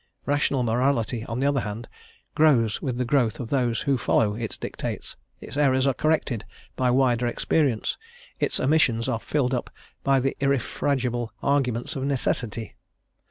Rational 0.25 0.63
morality, 0.63 1.25
on 1.25 1.39
the 1.39 1.45
other 1.45 1.59
hand, 1.59 1.87
grows 2.33 2.81
with 2.81 2.97
the 2.97 3.05
growth 3.05 3.39
of 3.39 3.51
those 3.51 3.81
who 3.81 3.99
follow 3.99 4.33
its 4.33 4.57
dictates; 4.57 5.15
its 5.39 5.57
errors 5.57 5.85
are 5.85 5.93
corrected 5.93 6.43
by 6.75 6.89
wider 6.89 7.27
experience, 7.27 7.99
its 8.39 8.59
omissions 8.59 9.07
are 9.07 9.19
filled 9.19 9.53
up 9.53 9.69
by 10.03 10.19
the 10.19 10.35
irrefragable 10.39 11.31
arguments 11.43 11.95
of 11.95 12.03
necessity. 12.05 12.75